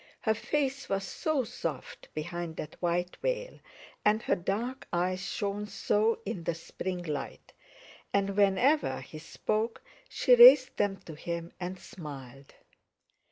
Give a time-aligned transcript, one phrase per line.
[0.21, 3.59] Her face was so soft behind that white veil,
[4.03, 7.53] and her dark eyes shone so in the spring light,
[8.11, 12.55] and whenever he spoke she raised them to him and smiled.